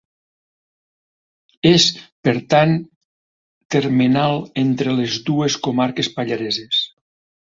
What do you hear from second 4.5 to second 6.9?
entre les dues comarques pallareses.